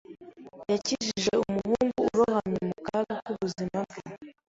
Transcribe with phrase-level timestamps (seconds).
[0.71, 3.99] Yakijije umuhungu urohamye mu kaga k'ubuzima bwe.